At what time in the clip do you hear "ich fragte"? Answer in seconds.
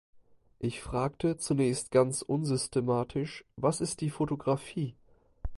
0.57-1.37